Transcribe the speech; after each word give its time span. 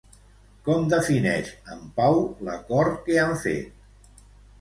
Com 0.67 0.85
defineix 0.93 1.51
en 1.75 1.83
Pau 1.99 2.17
l'acord 2.47 2.97
que 3.05 3.19
han 3.25 3.37
fet? 3.45 4.25